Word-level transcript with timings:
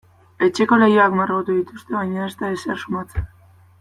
Etxeko 0.45 0.79
leihoak 0.83 1.13
margotu 1.19 1.57
dituzte 1.59 1.97
baina 1.99 2.25
ez 2.31 2.33
da 2.41 2.51
ezer 2.57 2.81
sumatzen. 2.85 3.29